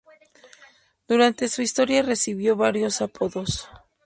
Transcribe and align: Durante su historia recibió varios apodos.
Durante 1.07 1.47
su 1.47 1.61
historia 1.61 2.01
recibió 2.01 2.55
varios 2.55 3.01
apodos. 3.03 3.69